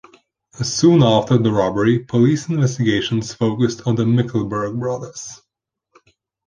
[0.63, 5.43] Soon after the robbery police investigations focused on the Mickelberg brothers.